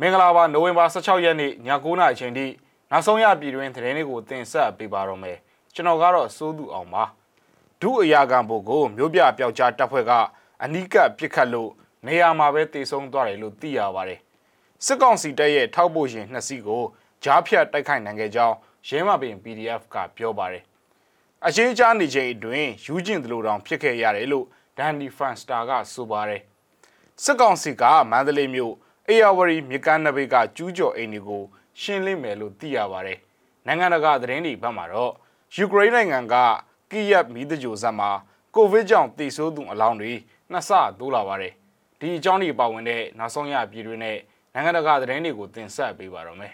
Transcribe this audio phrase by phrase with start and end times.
[0.00, 1.52] မင်္ဂလာပါနိုဝင်ဘာ16ရက်နေ့ည
[1.84, 2.46] 9:00နာရီအချိန်ထိ
[2.90, 5.38] နောက်ဆုံးရပြည်တွင်းသတင်းတွေကိုတင်ဆက်ပေးပါတော့မယ်
[5.74, 7.04] ကျွန်တော်ကတော့စိုးသူအောင်ပါ
[7.80, 10.12] ဒုအရာခံဘုတ်ကိုမြို့ပြပျောက်ကြားတပ်ဖွဲ့က
[10.62, 11.70] အနီးကပ်ပစ်ခတ်လို့
[12.06, 14.20] နေရာမှာပဲတေဆုံးသွားတယ်လို့သိရပါတယ်
[14.84, 16.82] စစ်ကောင်စီတပ်ရဲ့ထောက်ပို့ရင်နှစ်စီးကို
[17.24, 18.56] ကြားဖြတ်တိုက်ခိုက်နိုင်ခဲ့ကြောင်း
[18.88, 20.62] ရင်းမပင် PDF ကပြောပါတယ်
[21.46, 24.46] အချင်းကြားနေချိန်အတွင်းယူကျင်သလိုတောင်ဖြစ်ခဲ့ရတယ်လို့
[24.78, 26.42] ဒန်ဒီဖန်စတာကဆိုပါတယ်
[27.22, 28.74] စစ်ကောင်စီကမန္တလေးမြို့
[29.10, 31.42] အေယာဝတီမြကန်းနဘေးကကျူးကျော်အိမ်တွေကို
[31.80, 33.18] ရှင်းလင်းမယ်လို့သိရပါတယ်။
[33.66, 35.12] နိုင်ငံတကာသတင်းတွေဘက်မှာတော့
[35.56, 36.34] ယူကရိန်းနိုင်ငံက
[36.90, 38.10] ကီယက်မီးတကြိုဇက်မှာ
[38.54, 40.12] ကိုဗစ်ကြောင့်တည်ဆိုးသူအလောင်းတွေ
[40.52, 41.52] နှစ်ဆတိုးလာပါတယ်။
[42.00, 44.18] ဒီအကြောင်းတွေပါဝင်တဲ့နောက်ဆုံးရပြည်တွင်းနဲ့
[44.54, 46.52] နိုင်ငံတကာသတင်းတွေကိုတင်ဆက်ပေးပါတော့မယ်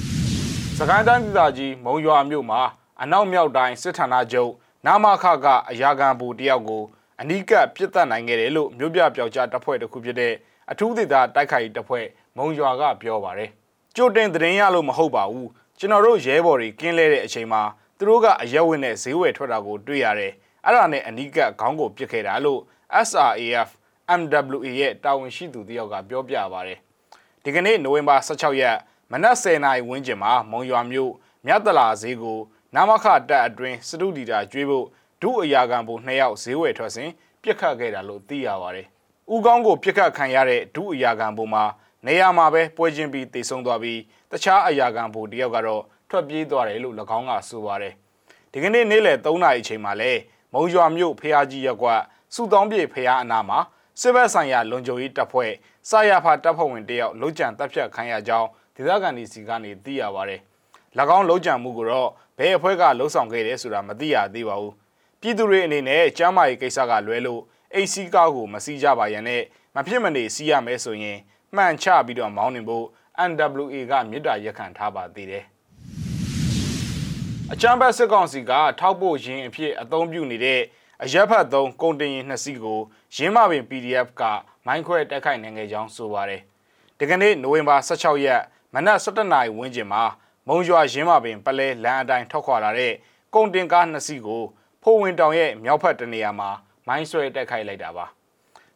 [0.78, 2.60] ။စကိုင်းတိုင်းဒေသကြီးမုံရွာမြို့မှာ
[3.02, 4.52] အနောက်မြောက်တိုင်းစစ်ဌာနချုပ်
[4.86, 6.82] နာမခကအရာခံဘူတယောက်ကို
[7.20, 10.34] အနီးကပ်ပြစ်တက်နိုင်ခဲ့တယ်လို့မြို့ပြပျောက်ကြားတပ်ဖွဲ့တစ်ခုဖြစ်တဲ့
[10.70, 12.06] အထူးဒေသတိုက်ခိုက်တပ်ဖွဲ့
[12.36, 13.50] မုံရွာကပြောပါတယ်
[13.96, 17.62] ကြိုတင်သတင်းရလို့မဟုတ်ပါဘူးကျွန်တော်တို့ရဲဘော်တွေကင်းလဲတဲ့အချိန်မှာ
[17.98, 20.32] သူတို့ကအရက်ဝင်နဲ့ဈေးဝယ်ထွက်တာကိုတွေ့ရတယ်
[20.64, 22.60] အဲ့ဒါနဲ့အနီးကပ်ခေါင်းကိုပစ်ခဲ့တာလို့
[23.08, 23.68] SRAF
[24.20, 26.78] MWA ရဲ့တာဝန်ရှိသူတယောက်ကပြောပြပါတယ်
[27.42, 28.76] ဒီကနေ့နိုဝင်ဘာ16ရက်
[29.12, 31.12] မနက်10:00နာရီဝန်းကျင်မှာမုံရွာမြို့
[31.46, 32.38] မြတ်တလာဈေးကို
[32.74, 34.86] နာမခတပ်အတွင်းစတုဒီတာကျွေးဖို့
[35.22, 37.10] ဒုအရာခံဘုံ2ယောက်ဈေးဝယ်ထွက်စဉ်
[37.42, 38.88] ပြစ်ခတ်ခဲ့တာလို့သိရပါတယ်။
[39.34, 41.64] ဦးကောင်းကိုပြစ်ခတ်ခံရတဲ့ဒုအရာခံဘုံမှာ
[42.06, 47.94] နေရာမှာပဲပွဲချင်းပြီးတေဆုံးသွားပြီးတခြားအရာခံဘုံတယောက်ကတော့ထွက်ပြေးသွားတယ်လို့၎င်းကဆိုပါတယ်။
[48.52, 50.12] ဒီကနေ့နေ့လယ်3နာရီအချိန်မှာလဲ
[50.52, 52.00] မုံရွာမြို့ဖျားကြီးရက်ကွက်
[52.34, 53.58] စုတောင်းပြေဖျားအနာမှာ
[54.00, 55.52] စစ်ဘက်ဆိုင်ရာလုံခြုံရေးတပ်ဖွဲ့
[55.88, 60.40] စာရဖာတပ်ဖွဲ့ဝင်တယောက်လုံခြံတပ်ဖြတ်ခံရကြောင်းဒေသခံတွေစီကနေသိရပါတယ်။၎
[61.16, 64.74] င်းလုံခြံမှုကိုတော့ဘယ်အဖွဲ့ကလှုံ့ဆော်ခဲ့တယ်ဆိုတာမသိရသေးပါဘူး။
[65.20, 67.42] ပြည်သူတွေအနေနဲ့ကျမ်းမာရေးကိစ္စကလွဲလို့
[67.74, 69.42] အိတ်စီးကားကိုမစီးကြပါရန်နဲ့
[69.74, 71.18] မဖြစ်မနေစီးရမယ်ဆိုရင်
[71.56, 72.86] မှန်ချပြီးတော့မောင်းနေဖို့
[73.30, 75.44] NWA ကမြစ်တာရက်ခံထားပါသေးတယ်။
[77.52, 80.60] အချမ်းဘတ်စစ်ကောင်စီကထောက်ပို့ရင်းအဖြစ်အသုံးပြုနေတဲ့
[81.02, 82.80] အရက်ဖတ်သုံးကုန်တင်ရင်နှစ်စီးကို
[83.16, 84.22] ရင်းမပင် PDF က
[84.66, 86.42] မိုင်းခွဲတက်ခိုက်နိုင်ခဲ့ကြောင်းဆိုပါတယ်။
[86.98, 88.42] ဒီကနေ့နိုဝင်ဘာ16ရက်
[88.74, 90.02] မနက်7:00နာရီဝန်းကျင်မှာ
[90.48, 92.92] မုံရွာရင်းမပင်ပလဲလမ်းအတိုင်းထောက်ခွာလာတဲ့
[93.34, 94.44] ကုန်တင်ကားနှစ်စီးကို
[94.82, 96.50] ဖိုးဝင်တောင်ရဲ့မြောက်ဖက်တနေရာမှာ
[96.88, 98.06] မိုင်းဆွဲတက်ခိုက်လိုက်တာပါ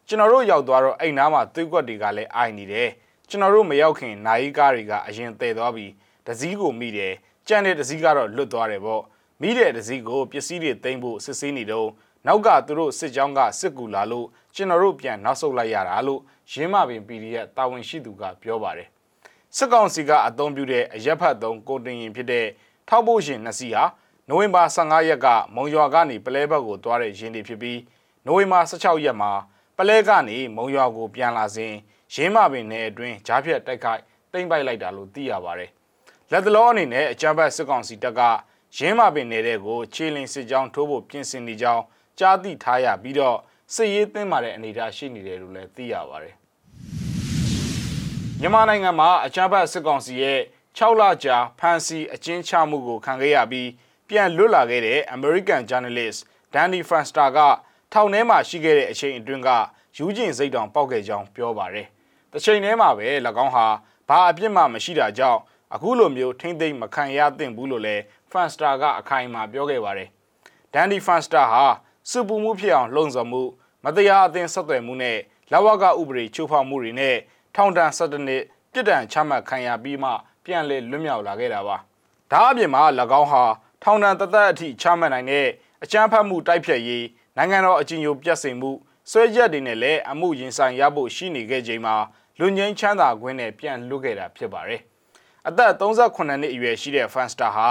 [0.07, 2.89] ကျွန်တော်တို့ရောက်သွားတော့အိမ်နားမှာသွေးကွက်တွေကလည်းအိုင်နေတယ်
[3.29, 5.91] ကျွန်တော်တို့မရောက်ခင်နိုင်ကားတွေကအရင်တည်သွားပြီး
[6.27, 7.13] တစည်းကိုမိတယ်
[7.47, 9.01] ကြံတဲ့တစည်းကတော့လွတ်သွားတယ်ပေါ့
[9.41, 11.89] မိတဲ့တစည်းကိုပစ္စည်းတွေသိမ်းဖို့စစ်ဆေးနေတော့
[12.27, 18.87] နောက်ကသူတို့စစ်ကြောင်းကစစ်ကူလာလို့ကျွန်တော်တို့ပြန်နောက်ဆုတ်လိုက်ရတာလို့ရင်းမပင် PDF တာဝန်ရှိသူကပြောပါတယ်
[19.57, 22.45] စစ်ကောင်စီကအသုံးပြုတဲ့အရက်ဖတ်သုံးကိုတင်ရင်ဖြစ်တဲ့
[22.89, 23.83] ထောက်ပို့ရှင်နှစ်စီးဟာ
[24.29, 27.77] နိုဝင်ဘာ15ရက်ကမုံရွာကနေပလဲဘက်ကိုသွားတဲ့ရင်းတွေဖြစ်ပြီး
[28.25, 29.31] နိုဝင်ဘာ16ရက်မှာ
[29.77, 31.73] ပလဲကနေမုံရွာကိုပြန်လာစဉ်
[32.13, 34.01] ရင်းမပင်နယ်အတွင်းဂျားဖြတ်တိုက်ခိုက်
[34.31, 35.69] တိမ့်ပိုက်လိုက်တာလို့သိရပါတယ်။
[36.31, 38.21] လက်တလောအနေနဲ့အကြမ်းဖက်စစ်ကောင်စီတပ်က
[38.77, 41.83] ရင်းမပင်နယ်တဲ့ကိုခြေလင်းစစ်ကြောင်းထိုးဖို့ပြင်ဆင်နေကြောင်း
[42.19, 43.37] ကြားသိထားရပြီးတော့
[43.73, 46.35] စစ်ရေးသင်းမာတဲ့အနေအထားရှိနေတယ်လို့လည်းသိရပါတယ်။
[48.39, 50.39] မြန်မာနိုင်ငံမှာအကြမ်းဖက်စစ်ကောင်စီရဲ့
[50.77, 53.69] 6လကြာဖမ်းဆီးအကျဉ်းချမှုကိုခံခဲ့ရပြီး
[54.09, 56.19] ပြန်လွတ်လာခဲ့တဲ့ American journalist
[56.53, 57.39] Danny Fenster က
[57.93, 59.49] ထောင်ထဲမှာရှိခဲ့တဲ့အချိန်အတွင်းက
[59.97, 61.87] ယူကျင်စိတ်တောင်ပေါက်ခဲ့ကြောင်းပြောပါတယ်။
[62.31, 63.07] တစ်ချိန်တည်းမှာပဲ၎
[63.43, 63.65] င်းဟာ
[64.09, 65.39] ဘာအပြစ်မှမရှိတာကြောင့်
[65.73, 70.09] အခုလိုမျိုးထိမ့်သိမ့်မခံရသင့်ဘူးလို့လည်း Fenster ကအခိုင်အမာပြောခဲ့ပါတယ်။
[70.73, 71.65] Danny Fenster ဟာ
[72.09, 73.41] စူပူမှုဖြစ်အောင်လှုံ့ဆော်မှု
[73.83, 75.17] မတရားအသင်းဆက်သွယ်မှုနဲ့
[75.51, 77.15] လဝကဥပဒေချိုးဖောက်မှုတွေနဲ့
[77.55, 80.11] ထောင်ဒဏ်17နှစ်ပြစ်ဒဏ်ချမှတ်ခံရပြီးမှ
[80.45, 81.77] ပြန်လည်လွတ်မြောက်လာခဲ့တာပါ။
[82.31, 82.83] ဒါအပြင်မှာ၎
[83.19, 83.43] င်းဟာ
[83.83, 85.47] ထောင်ဒဏ်တသက်အထိချမှတ်နိုင်တဲ့
[85.83, 87.05] အကြမ်းဖက်မှုတိုက်ဖျက်ရေး
[87.37, 88.71] နိုင်ငံတော်အကြီးအကျယ်ပြတ်စင်မှု
[89.11, 91.95] ဆွဲချက်တွေနဲ့လည်းအမှုရင်ဆိုင်ရဖို့ရှိနေခဲ့ချိန်မှာ
[92.39, 94.81] လူငင်းချမ်းသာခွင့်နဲ့ပြန်လွတ်ခဲ့တာဖြစ်ပါတယ်။
[95.47, 97.67] အသက်38နှစ်အရွယ်ရှိတဲ့ဖန်စတာဟာ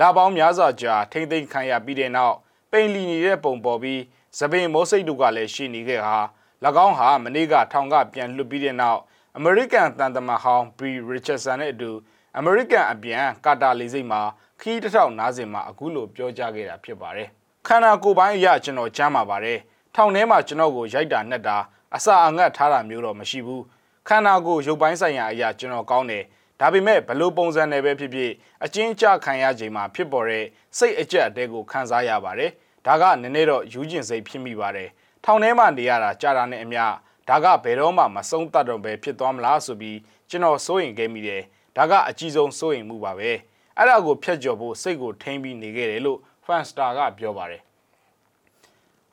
[0.00, 2.36] လာပေါင်းများစွာကြာထိမ့်သိမ်းခံရပြီးတဲ့နောက်
[2.70, 4.00] ပိန်လီနေတဲ့ပုံပေါ်ပြီး
[4.38, 6.16] သပင်မိုးစိတ်တို့ကလည်းရှိနေခဲ့ဟာ၎
[6.86, 9.00] င်းဟာမနေ့ကထောင်ကပြန်လွတ်ပြီးတဲ့နောက်
[9.36, 11.90] အမေရိကန်တန်တမန်ဟောင်းဘရီရစ်ချက်ဆန်နဲ့အတူ
[12.38, 14.20] အမေရိကန်အပြန်ကာတာလေစိတ်မှာ
[14.60, 17.28] ခီးတစ်ထောင်နားစင်မှာအခုလိုပြောကြားခဲ့တာဖြစ်ပါတယ်
[17.66, 19.58] ခန္ဓာကိုယ်ပိုင်းအရကျွန်တော်ကြမ်းပါပါတယ်
[19.94, 21.56] ထောင်ထဲမှာကျွန်တော်ကိုရိုက်တာနှက်တာ
[21.96, 23.62] အစာအငတ်ထားတာမျိုးတော့မရှိဘူး
[24.08, 26.24] ခန္ဓာကိုယ်ရုပ်ပိုင်းဆိုင်ရာအရာကျွန်တော်ကောင်းတယ်
[26.60, 28.32] ဒါပေမဲ့ဘလို့ပုံစံနဲ့ပဲဖြစ်ဖြစ်
[28.64, 30.44] အချင်းကြခံရချိန်မှာဖြစ်ပေါ်တဲ့
[30.78, 32.50] စိတ်အကြက်အတဲကိုခံစားရပါတယ်
[32.86, 34.88] ဒါကနည်းနည်းတော့ယူကျင်စိတ်ဖြစ်မိပါတယ်
[35.24, 36.84] ထောင်ထဲမှာနေရတာကြာတာနဲ့အမျှ
[37.28, 39.98] ဒါကဘယ်တော့မှမဆုံးတတ်တော့ပဲဖြစ်သွားမလားဆိုပြီး
[40.30, 41.42] ကျွန်တော်စိုးရင်ခဲ့မိတယ်
[41.76, 43.30] ဒါကအကြီးဆုံးစိုးရင်မှုပါပဲ
[43.78, 47.62] အဲ့ဒါကိုဖျက်ကျော်ဖို့စိတ်ကိုထိမ့်ပြီးနေခဲ့တယ်လို့ Fanstar ကပြောပါတယ်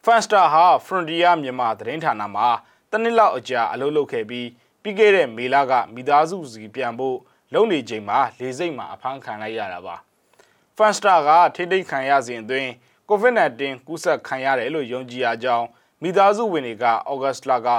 [0.06, 2.48] Fanstar ဟာ Frontier မြန်မာသတင်းဌာနမှာ
[2.92, 4.48] တနစ်လောက်အကြာအလုပ်လုပ်ခဲ့ပြီး
[4.82, 7.18] ပြီးခဲ့တဲ့မေလကမိသားစုစီပြန်ဖို့
[7.54, 9.96] လုံနေချိန်မှာလေစိတ်မှာအဖမ်းခံလိုက်ရတာပါ။
[10.78, 12.70] Fanstar ကထိတိတ်ခံရစဉ်အတွင်း
[13.10, 15.68] COVID-19 ကူးစက်ခံရတယ်လို့ယုံကြည်ရကြောင်း
[16.02, 17.70] မိသားစုဝင်တွေကဩဂတ်စ်လက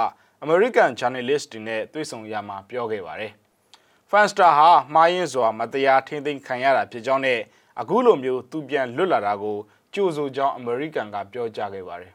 [0.45, 3.31] American Journalist တွေနဲ့တွေ့ဆုံရမှာပြောခဲ့ပါတယ်။
[4.11, 7.39] Fanstar ဟာမှားယွင်းစွာမတရားထိမ့်သိမ်းခံရတာဖြစ်ကြောင်းနဲ့
[7.79, 9.57] အခုလိုမျိုးသူပြန်လွတ်လာတာကို
[9.93, 12.13] ကြိုဆိုကြောင်း American ကပြောကြားခဲ့ပါတယ်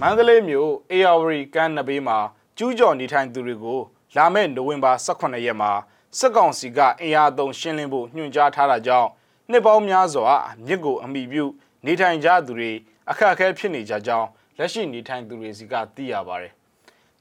[0.00, 2.18] မန္တလေးမြို့အေယာဝရီကမ်းနဘေးမှာ
[2.58, 3.80] ကျူးကျော်နေထိုင်သူတွေကို
[4.16, 5.72] လာမယ့်နိုဝင်ဘာ18ရက်မှာ
[6.18, 9.08] စစ်ကောင်စီကအင်အားသုံးရှင်းလင်းဖို့ညွှန်ကြားထားတာကြောင့်
[9.50, 10.34] နှစ်ပေါင်းများစွာ
[10.66, 11.44] မြစ်ကိုအမိပြု
[11.86, 12.72] နေထိုင်ကြသူတွေ
[13.10, 14.28] အခက်အခဲဖြစ်နေကြကြောင်း
[14.58, 16.52] လက်ရှိနေထိုင်သူတွေစီကသိရပါတယ်။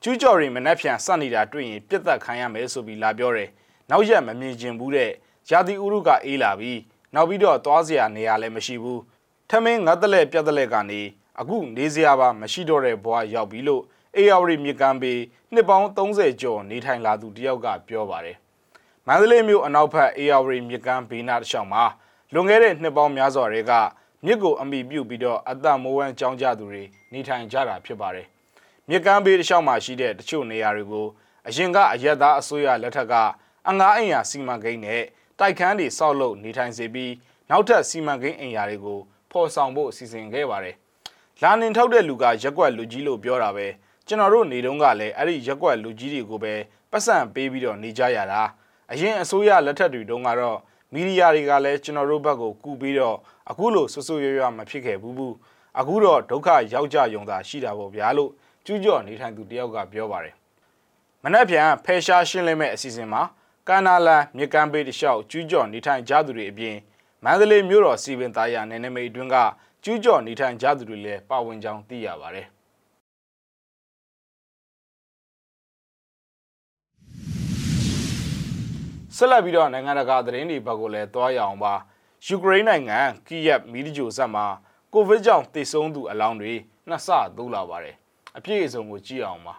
[0.03, 3.49] ကျူးကျော်တွေမနှက်ဖြန်စနေတာတွေ့ရင်ပြစ်သက်ခံရမယ်ဆိုပြီးလာပြောတယ်။
[3.89, 5.11] နောက်ရက်မမြင်ကျင်ဘူးတဲ့
[5.49, 6.79] ရာသီဥတုကအေးလာပြီး
[7.13, 8.99] နောက်ပြီးတော့သွားစရာနေရာလည်းမရှိဘူး။
[9.49, 11.01] ထမင်းငတ်တလဲပြတ်တလဲကနေ
[11.39, 13.83] အခုနေစရာပါမရှိတော့တဲ့ဘဝရောက်ပြီလို့
[14.15, 15.13] အေယာဝရီမြကမ်းပေ
[15.53, 18.37] နှစ်ပေါင်း30ကျော်နေထိုင်လာသူတယောက်ကပြောပါတယ်။
[19.07, 21.83] မန္တလေးမြို့အနောက်ဘက်အေယာဝရီမြကမ်းဘေးနားတစ်လျှောက်မှာ
[22.33, 23.71] လွန်ခဲ့တဲ့နှစ်ပေါင်းများစွာတွေက
[24.25, 28.27] မြစ်ကိုအမိပြုတ်ပြီးတော့အသက်မိုးဝမ်းကြောင်းကြသူတွေနေထိုင်ကြတာဖြစ်ပါတယ်။
[28.89, 31.07] မြစ်ကမ်းဘေးတစ်လျှောက်မှာရှိတဲ့တချို့နေရာတွေကို
[31.47, 33.13] အရင်ကအရက်သားအစိုးရလက်ထက်က
[33.69, 35.03] အငားအိမ်ယာစီမံကိန်းနဲ့
[35.39, 37.13] တိုက်ခန်းတွေဆောက်လုပ်နေထိုင်စေပြီး
[37.49, 38.99] နောက်ထပ်စီမံကိန်းအိမ်ယာတွေကို
[39.31, 40.75] ဖော်ဆောင်ဖို့စီစဉ်ခဲ့ပါတယ်။
[41.41, 43.67] လာနင်ထုတ်တဲ့လူကရက်ွက်လူကြီးလို့ပြောတာပဲ
[44.07, 46.53] ကျွန်တော်တို့နေတုန်းကလည်းအဲ့ဒီရက်ွက်လူကြီးတွေကိုပဲ
[46.91, 48.41] ပတ်စံပေးပြီးတော့နေကြရတာ
[48.91, 50.57] အရင်အစိုးရလက်ထက်တွေတုန်းကတော့
[50.93, 53.17] မီဒီယာတွေကလည်းကျွန်တော်တို့ဘက်ကိုကူပြီးတော့
[53.49, 55.35] အခုလိုဆွဆွရွရွမဖြစ်ခဲ့ဘူးဘူး
[55.79, 58.31] အခုတော့ဒုက္ခရောက်ကြယုံတာရှိတာပေါ့ဗျာလို့
[58.69, 60.35] ကျူးကျော်နေထိုင်သူတယောက်ကပြောပါတယ်
[61.23, 63.21] မနက်ဖြန်ဖယ်ရှားရှင်းလင်းမဲ့အစီအစဉ်မှာ
[63.67, 66.75] ကန္နာလန်မြကမ်းဘေးတလျှောက်ကျူးကျော်နေထိုင်ကြသူတွေအပြင်
[67.23, 69.35] မန္တလေးမြို့တော်စီပင်သားရနယ်နိမိတ်အတွင်းက
[69.83, 72.47] ကျူးကျော်နေထိုင်ကြသူတွေလည်းပါဝင်ကြောင်းသိရပါတယ်
[79.15, 81.73] ဆက်လက်ပြီးတော့နိုင်ငံတကာသတင်းတွေဘက်ကိုလည်းတွားရအောင်ပါ
[82.25, 84.45] ယူကရိန်းနိုင်ငံကီယက်မီဒီဂျိုဇက်မှာ
[84.93, 86.53] ကိုဗစ်ကြောင့်သေဆုံးသူအလောင်းတွေ
[86.87, 87.07] နှစ်ဆ
[87.37, 87.97] တိုးလာပါတယ်
[88.39, 89.55] အပြည့်အစုံကိုကြည့်အောင်ပါ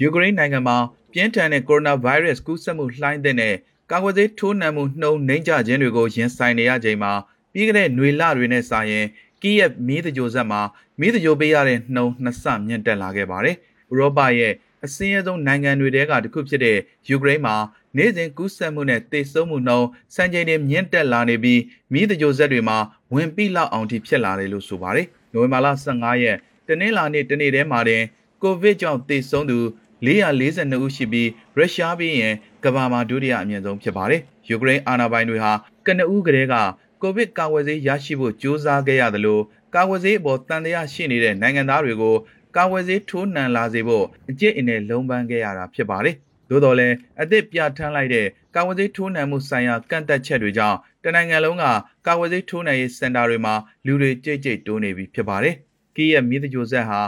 [0.00, 0.76] ယူကရိန်းနိုင်ငံမှာ
[1.12, 3.54] ပြင်းထန်တဲ့ကိုရိုနာဗိုင်းရပ်စ်ကူးစက်မှုလှိုင်းတဲ့နဲ့
[3.90, 7.12] ကာကွယ်ဆေးထိုးနှံမှုနှုံနှိမ့်ကျခြင်းတွေကိုရင်ဆိုင်နေရချိန်မှာ
[7.52, 9.06] ပြီးခဲ့တဲ့ຫນွေလတွေနဲ့စာရင်
[9.42, 10.60] ကီးယက်မီးတကြိုဆက်မှာ
[11.00, 13.56] မီးတကြိုပေးရတဲ့နှုံနှစ်ဆမြင့်တက်လာခဲ့ပါတယ်။
[13.92, 14.52] ဥရောပရဲ့
[14.84, 16.78] အစင်းရဲဆုံးနိုင်ငံတွေထဲကတစ်ခုဖြစ်တဲ့
[17.08, 17.56] ယူကရိန်းမှာ
[17.96, 21.60] နေ့စဉ်ကူးစက်မှုနဲ့သေဆုံးမှုနှုန်းစံချိန်တွေမြင့်တက်လာနေပြီး
[21.92, 22.78] မိသကြိုဆက်တွေမှာ
[23.14, 26.36] ဝင်ပိလောက်အောင်ထိဖြစ်လာတယ်လို့ဆိုပါတယ်။နိုဝင်ဘာလ15ရက်
[26.68, 28.02] တနင်္လာနေ့တနေ့တည်းမှာတင်
[28.42, 29.58] ကိုဗစ်ကြောင့်သေဆုံးသူ
[30.06, 32.34] 442ဦးရှိပြီးရုရှားပြီးရင်
[32.64, 35.52] ကမ္ဘာမှာဒုတိယအမြင့်ဆုံးဖြစ်ပါတယ်။ယူကရိန်းအာဏာပိုင်တွေဟာ
[35.86, 36.54] ကနဦးကလေးက
[37.02, 39.40] ကိုဗစ်ကာကွယ်ဆေးရရှိဖို့ကြိုးစားခဲ့ရသလို
[39.74, 42.14] ကာကွယ်ဆေးအပေါ်တန်တရားရှိနေတဲ့နိုင်ငံသားတွေကို
[42.56, 46.16] ကာဝယ်ဆေးထိုးနှံလာစေဖို့အကျင့်အနယ်လုံးပန်းခဲ့ရတာဖြစ်ပါတယ်။
[46.50, 51.64] သို့တော်လည်းအသစ်ပြဋ္ဌာန်းလိုက်တဲ့ကာဝယ်ဆေးထိုးနှံမှုဆိုင်ရာကန့်သက်ချက်တွေကြောင့်တနိုင်ငံလုံးက
[52.06, 53.54] ကာဝယ်ဆေးထိုးနှံရေးစင်တာတွေမှာ
[53.86, 55.54] လူတွေကြိတ်ကြိတ်တိုးနေပြီဖြစ်ပါတယ်။
[55.96, 57.00] ကီးရဲ့မိသကြိုဆက်ဟာ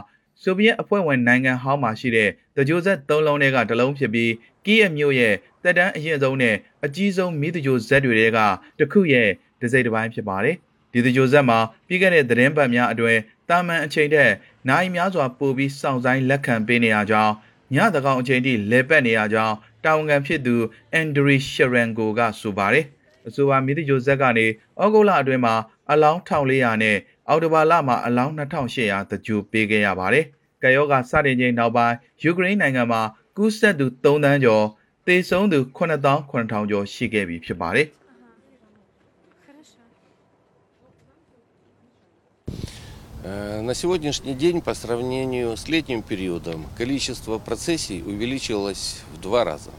[0.42, 4.32] ဆိုဗီယက်အဖွဲ့ဝင်နိုင်ငံဟောင်းမှာရှိတဲ့တကြိုဆက်၃လုံးတွေကတစ်လုံးဖြစ်ပြီး
[4.64, 8.38] ကီးရဲ့မြို့ရဲ့တက်တန်းအရင်ဆုံးနဲ့အကြီးဆုံးမိသကြိုဇက်တွေက
[8.78, 9.28] တစ်ခုရဲ့
[9.60, 10.56] ဒစိမ့်တစ်ပိုင်းဖြစ်ပါတယ်။
[10.92, 14.32] ဒီတကြိုဇက်မှာပြီးခဲ့တဲ့သတင်းပတ်များအတွင်းတာမန်အချိန်ထက်
[14.68, 17.32] နိုင်များစွာပိုပြီးစောင့်ဆိုင်လက်ခံပေးနေရကြောင်း
[17.74, 20.54] ညသကောင်အချိန်ထိလဲပတ်နေရကြောင်းတာဝန်ခံဖြစ်သူ
[20.92, 22.84] အန်ဒရီရှရန်ကိုကဆိုပါတယ်
[23.28, 24.46] အဆိုပါမိသဂျိုဇက်ကနေ
[24.82, 25.54] ဩဂုတ်လအတွင်းမှာ
[25.90, 26.96] အလောင်း1400နဲ့
[27.28, 30.24] အောက်တိုဘာလမှာအလောင်း2800တကြိုပေးခဲ့ရပါတယ်။
[30.62, 33.02] ကယောဂစတင်ချိန်နောက်ပိုင်းယူကရိန်းနိုင်ငံမှာ
[33.36, 34.64] ကူးစက်သူ3တန်းကျော်
[35.06, 36.04] သေဆုံးသူ9000
[36.70, 37.86] ကျော်ရှိခဲ့ပြီဖြစ်ပါတယ်။
[43.23, 49.71] на сегодняшний день по сравнению с летним периодом количество процессий увеличилось в два раза.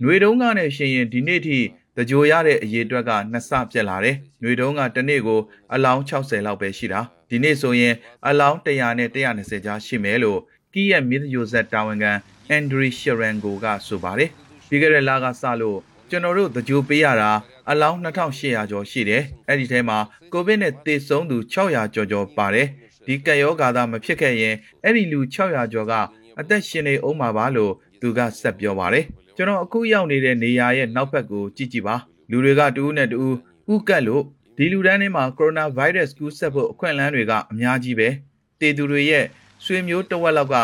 [0.00, 1.58] ຫນွေတုံးကနဲ့ရှင်ရင်ဒီနေ့ထိ
[1.96, 5.40] တကြိုရတဲ့အရေးအတွက်ကနှစ်ဆပြက်လာတယ်။ຫນွေတုံးကတစ်နေ့ကို
[5.74, 7.94] အလောင်း60လောက်ပဲရှိတာ။ဒီနေ့ဆိုရင်
[8.28, 10.40] အလောင်း100နဲ့120ကြားရှိမယ်လို့
[10.72, 12.12] ကီးရဲ့မီဒယိုဇက်တာဝန်ခံ
[12.48, 14.30] အန်ဒရီရှရန်ကိုကဆိုပါတယ်။
[14.68, 15.78] ပြီးခဲ့တဲ့လကစလို့
[16.13, 17.31] ကျွန်တော်တို့တကြိုပေးရတာ
[17.69, 19.97] အလောင်း2800ကျော်ရှိတယ်။အဲ့ဒီထဲမှာ
[20.33, 22.67] ကိုဗစ်နဲ့သေဆုံးသူ600ကျော်ကျော်ပါတယ်။
[23.05, 25.93] ဒီကက်ရောဂါသာမဖြစ်ခဲ့ရင်အဲ့ဒီလူ600ကျော်က
[26.39, 29.05] အသက်ရှင်နေအောင်မှာပါလို့သူကဆက်ပြောပါတယ်။
[29.35, 31.95] ကျွန်တော်အခုရောက်နေတဲ့နေရာရဲ့နောက်ဘက်ကိုကြည့်ကြည့်ပါ။
[32.31, 33.35] လူတွေကတူးနဲ့တူး
[33.73, 34.23] ဥကတ်လို့
[34.57, 38.09] ဒီလူတန်းထဲမှာကိုရိုနာဗိုင်းရပ်စ်ကူးစက်ဖို့အခွင့်အလမ်းတွေကအများကြီးပဲ။
[38.59, 39.25] တေသူတွေရဲ့
[39.65, 40.55] ဆွေမျိုးတဝက်လောက်က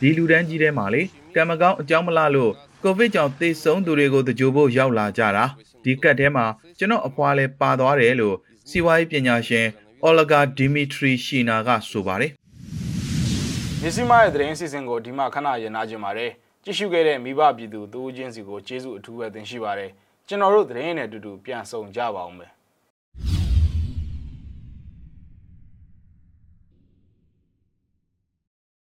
[0.00, 1.02] ဒီလူတန်းကြီးထဲမှာလေ
[1.34, 2.52] ကံမကောင်းအကြောင်းမလားလို့
[2.86, 5.44] ကိုဗစ်ကြောင့်သေဆုံးသူတွေကိုတကြိုဖို့ရောက်လာကြတာ
[5.84, 6.46] ဒီကတ်ထဲမှာ
[6.78, 8.36] ကျွန်တော်အဖွာလဲပါသွားတယ်လို့
[8.68, 9.66] စီဝါရေးပညာရှင်
[10.02, 12.30] အော်လဂါဒီမီထရီရှီနာကဆိုပါတယ်
[13.80, 16.30] မြစီမရဲ့သတင်းစီစဉ်ကိုဒီမှာခဏရနာကြပါတယ်
[16.64, 19.90] ကြည့်ရှုခဲ့တဲ့မိဘပြည်သူတူချင်းစီကိုကျေးဇူးအထူးပဲတင်ရှိပါတယ်
[20.28, 22.55] ကျွန်တော်တို့သတင်းနဲ့အတူတူပြန်ဆောင်ကြပါအောင်မယ်